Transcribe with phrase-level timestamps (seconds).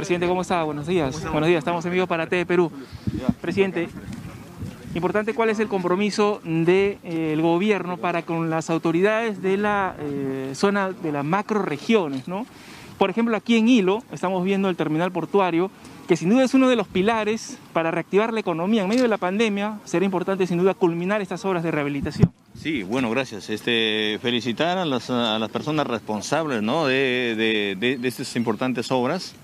[0.00, 0.62] Presidente, ¿cómo está?
[0.62, 1.22] Buenos días.
[1.30, 2.72] Buenos días, estamos en vivo para TV Perú.
[3.42, 3.90] Presidente,
[4.94, 10.90] importante cuál es el compromiso del gobierno para con las autoridades de la eh, zona
[10.90, 12.46] de las macroregiones, ¿no?
[12.96, 15.70] Por ejemplo, aquí en Hilo estamos viendo el terminal portuario,
[16.08, 18.84] que sin duda es uno de los pilares para reactivar la economía.
[18.84, 22.32] En medio de la pandemia será importante sin duda culminar estas obras de rehabilitación.
[22.58, 23.50] Sí, bueno, gracias.
[23.50, 25.10] Este, felicitar a las,
[25.50, 29.34] personas responsables de, estas importantes obras.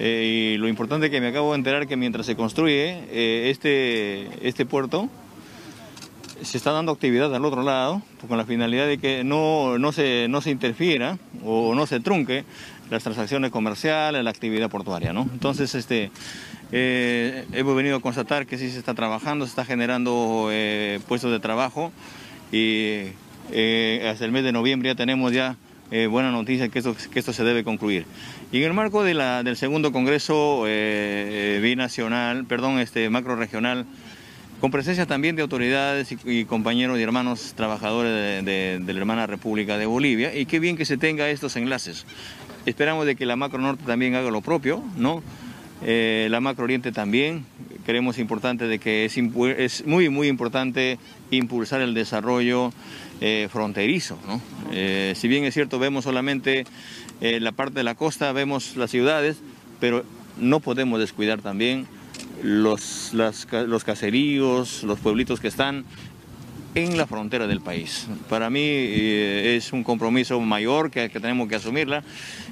[0.00, 4.48] Eh, y lo importante que me acabo de enterar que mientras se construye eh, este,
[4.48, 5.08] este puerto,
[6.42, 10.26] se está dando actividad al otro lado, con la finalidad de que no, no, se,
[10.28, 12.44] no se interfiera o no se trunque
[12.90, 15.12] las transacciones comerciales, la actividad portuaria.
[15.12, 15.28] ¿no?
[15.32, 16.10] Entonces, este,
[16.72, 21.30] eh, hemos venido a constatar que sí se está trabajando, se está generando eh, puestos
[21.30, 21.92] de trabajo
[22.52, 23.12] y
[23.52, 25.56] eh, hasta el mes de noviembre ya tenemos ya
[26.08, 28.06] buena noticia que esto, se debe concluir.
[28.52, 30.64] Y en el marco de del segundo Congreso
[31.60, 33.86] binacional, perdón, este macro regional,
[34.60, 39.86] con presencia también de autoridades y, compañeros y hermanos trabajadores de, la hermana República de
[39.86, 42.04] Bolivia, y qué bien que se tenga estos enlaces.
[42.66, 45.22] Esperamos de que la Macro Norte también haga lo propio, ¿no?
[45.82, 47.44] Eh, la Macro Oriente también,
[47.86, 49.16] creemos importante de que es,
[49.86, 50.98] muy, muy importante
[51.30, 52.72] impulsar el desarrollo
[53.20, 54.40] eh, fronterizo, ¿no?
[54.72, 56.64] Eh, si bien es cierto, vemos solamente
[57.20, 59.36] la parte de la costa, vemos las ciudades,
[59.78, 60.04] pero
[60.38, 61.86] no podemos descuidar también
[62.42, 65.84] los, los caseríos, los pueblitos que están
[66.74, 68.06] en la frontera del país.
[68.28, 72.04] Para mí eh, es un compromiso mayor que, tenemos que asumirla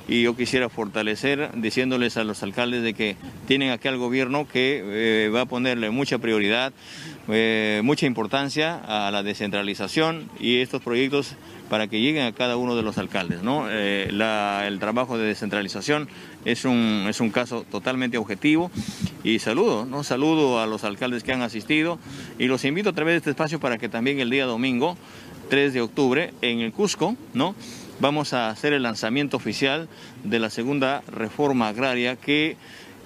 [0.08, 4.82] y yo quisiera fortalecer diciéndoles a los alcaldes de que tienen aquí al gobierno que
[4.84, 6.72] eh, va a ponerle mucha prioridad,
[7.28, 11.36] eh, mucha importancia a la descentralización y estos proyectos
[11.68, 13.42] para que lleguen a cada uno de los alcaldes.
[13.42, 13.68] ¿no?
[13.70, 16.08] el trabajo de descentralización
[16.44, 18.70] es un, es un caso totalmente objetivo
[19.24, 20.04] y saludo, ¿no?
[20.04, 21.98] saludo a los alcaldes que han asistido
[22.38, 24.96] y los invito a través de este espacio para que también el día domingo,
[25.50, 27.54] 3 de octubre, en el Cusco, ¿no?
[28.00, 29.88] vamos a hacer el lanzamiento oficial
[30.24, 32.56] de la segunda reforma agraria que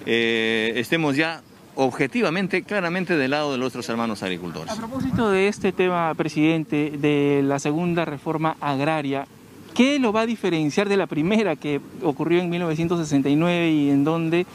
[0.05, 1.41] eh, estemos ya
[1.75, 4.71] objetivamente, claramente del lado de nuestros hermanos agricultores.
[4.71, 9.25] A propósito de este tema, presidente, de la segunda reforma agraria,
[9.73, 14.45] ¿qué lo va a diferenciar de la primera que ocurrió en 1969 y en donde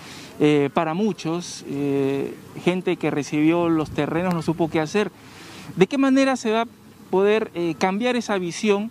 [0.40, 5.10] eh, para muchos, eh, gente que recibió los terrenos no supo qué hacer.
[5.76, 6.68] ¿De qué manera se va a
[7.10, 8.90] poder eh, cambiar esa visión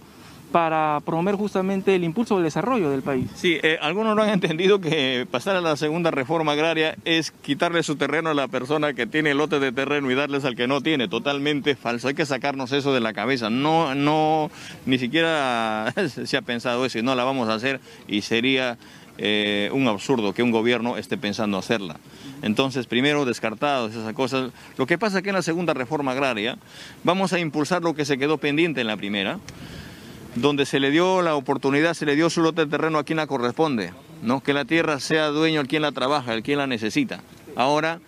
[0.52, 3.30] para promover justamente el impulso del desarrollo del país.
[3.35, 7.96] Sí, algunos no han entendido que pasar a la segunda reforma agraria es quitarle su
[7.96, 11.07] terreno a la persona que tiene lote de terreno y darles al que no tiene.
[11.07, 12.07] Totalmente falso.
[12.07, 13.50] Hay que sacarnos eso de la cabeza.
[13.50, 14.50] No, no,
[14.86, 15.94] ni siquiera
[16.25, 18.78] se ha pensado eso y no la vamos a hacer y sería
[19.18, 21.97] eh, un absurdo que un gobierno esté pensando hacerla.
[22.44, 24.52] Entonces, primero, descartados esas cosas.
[24.78, 26.57] Lo que pasa es que en la segunda reforma agraria
[27.03, 29.40] vamos a impulsar lo que se quedó pendiente en la primera,
[30.42, 33.18] donde se le dio la oportunidad, se le dio su lote de terreno a quien
[33.18, 34.42] la corresponde, ¿no?
[34.42, 37.22] que la tierra sea dueño el quien la trabaja, el quien la necesita.
[37.56, 38.00] Ahora,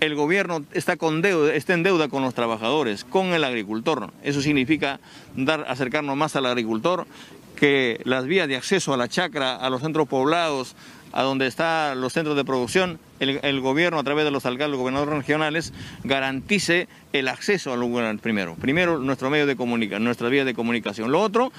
[0.00, 4.12] el gobierno está, con deuda, está en deuda con los trabajadores, con el agricultor.
[4.22, 5.00] Eso significa
[5.36, 7.06] dar, acercarnos más al agricultor
[7.60, 10.74] que las vías de acceso a la chacra, a los centros poblados,
[11.12, 15.14] a donde están los centros de producción, el, gobierno a través de los alcaldes, gobernadores
[15.14, 18.54] regionales, garantice el acceso al lugar primero.
[18.54, 21.12] Primero, nuestro medio de comunicación, nuestras vías de comunicación.
[21.12, 21.52] Lo otro,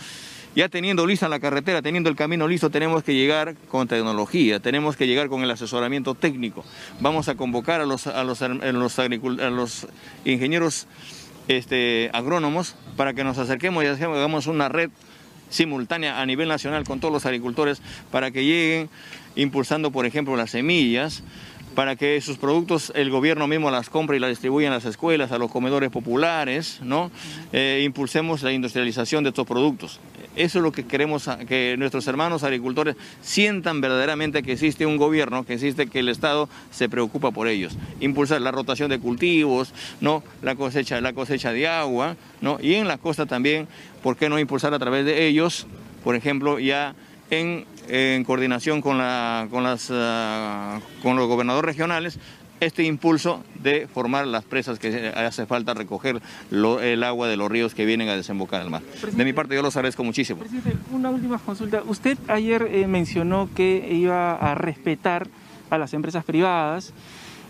[0.56, 4.97] ya teniendo lista la carretera, teniendo el camino listo, tenemos que llegar con tecnología, tenemos
[4.97, 6.66] que llegar con el asesoramiento técnico.
[7.00, 8.41] Vamos a convocar a los, a los,
[10.25, 10.88] ingenieros
[11.47, 14.90] este, agrónomos para que nos acerquemos y hagamos una red
[15.51, 18.89] simultánea a nivel nacional con todos los agricultores para que lleguen
[19.35, 21.23] impulsando, por ejemplo, las semillas,
[21.76, 25.32] para que sus productos el gobierno mismo las compre y las distribuya en las escuelas,
[25.32, 27.12] a los comedores populares, ¿no?
[27.54, 30.00] Eh, impulsemos la industrialización de estos productos.
[30.36, 35.46] Eso es lo que queremos que nuestros hermanos agricultores sientan verdaderamente que existe un gobierno,
[35.46, 37.78] que existe que el Estado se preocupa por ellos.
[38.00, 40.24] Impulsar la rotación de cultivos, ¿no?
[40.41, 42.59] la, cosecha, la cosecha de agua, ¿no?
[42.62, 43.67] y en la costa también,
[44.02, 45.67] ¿por qué no impulsar a través de ellos,
[46.03, 46.96] por ejemplo, ya
[47.29, 47.66] en,
[48.26, 52.20] coordinación con, la, con, las, ah, con los gobernadores regionales,
[52.61, 56.22] este impulso de formar las presas que hace falta recoger
[56.52, 58.84] el agua de los ríos que vienen a desembocar al mar.
[59.11, 60.40] de mi parte yo los agradezco muchísimo.
[60.40, 61.82] Presidente, una última consulta.
[61.85, 65.28] Usted ayer eh, mencionó que iba a respetar
[65.72, 66.93] a las empresas privadas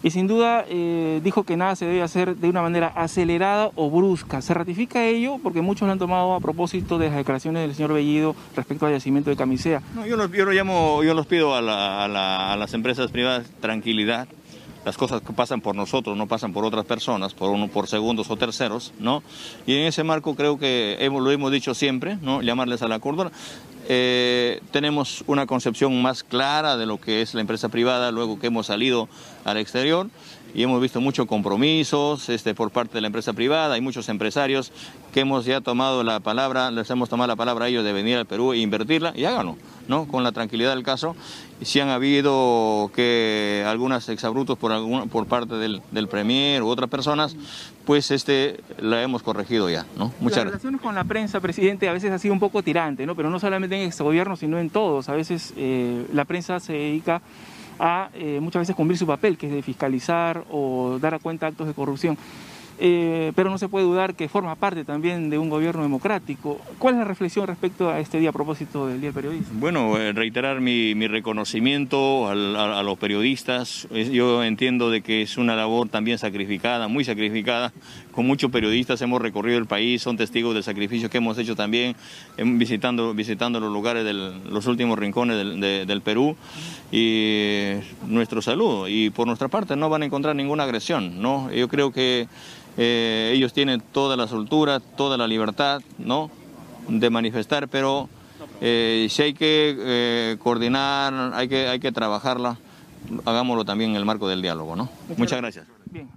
[0.03, 3.89] y sin duda eh, dijo que nada se debe hacer de una manera acelerada o
[3.89, 4.41] brusca.
[4.41, 5.37] ¿Se ratifica ello?
[5.41, 8.93] Porque muchos lo han tomado a propósito de las declaraciones del señor Bellido respecto al
[8.93, 9.81] yacimiento de Camisea.
[10.07, 14.27] yo, los, yo, lo llamo, yo los pido a, las empresas privadas tranquilidad.
[14.83, 18.31] Las cosas que pasan por nosotros no pasan por otras personas, por uno, por segundos
[18.31, 19.21] o terceros, ¿no?
[19.67, 22.41] Y en ese marco creo que hemos, lo hemos dicho siempre, ¿no?
[22.41, 23.31] Llamarles a la cordura.
[23.87, 28.47] Eh, tenemos una concepción más clara de lo que es la empresa privada luego que
[28.47, 29.09] hemos salido
[29.43, 30.07] al exterior
[30.53, 33.75] y hemos visto muchos compromisos este, por parte de la empresa privada.
[33.75, 34.71] Hay muchos empresarios
[35.13, 38.17] que hemos ya tomado la palabra, les hemos tomado la palabra a ellos de venir
[38.17, 39.57] al Perú e invertirla y háganlo,
[39.87, 40.07] ¿no?
[40.07, 41.15] Con la tranquilidad del caso.
[41.61, 47.35] Si han habido que algunas exabrutos por, por parte del, del Premier u otras personas,
[47.85, 50.11] pues este la hemos corregido ya, ¿no?
[50.19, 53.15] Muchas Las relaciones con la prensa, presidente, a veces ha sido un poco tirante, ¿no?
[53.15, 55.09] Pero no solamente en este gobierno, sino en todos.
[55.09, 57.21] A veces eh, la prensa se dedica
[57.81, 61.47] a eh, muchas veces cumplir su papel, que es de fiscalizar o dar a cuenta
[61.47, 62.15] actos de corrupción.
[62.83, 66.59] Eh, pero no se puede dudar que forma parte también de un gobierno democrático.
[66.79, 69.51] ¿Cuál es la reflexión respecto a este día a propósito del Día del Periodista?
[69.53, 73.87] Bueno, eh, reiterar mi, reconocimiento a, los periodistas.
[73.91, 77.71] Yo entiendo de que es una labor también sacrificada, muy sacrificada.
[78.13, 81.95] Con muchos periodistas hemos recorrido el país, son testigos del sacrificio que hemos hecho también
[82.37, 86.35] em, visitando, visitando los lugares de los últimos rincones del, del Perú.
[86.91, 87.73] Y
[88.07, 88.87] nuestro saludo.
[88.87, 91.21] Y por nuestra parte no van a encontrar ninguna agresión.
[91.21, 91.51] ¿no?
[91.53, 92.27] Yo creo que
[92.77, 96.29] eh, ellos tienen toda la soltura, toda la libertad ¿no?
[96.87, 98.09] de manifestar, pero
[98.61, 102.57] eh, si hay que eh, coordinar, hay que, hay que trabajarla,
[103.25, 104.75] hagámoslo también en el marco del diálogo.
[104.75, 104.89] ¿no?
[105.17, 105.65] Muchas gracias.
[105.85, 106.09] Bien.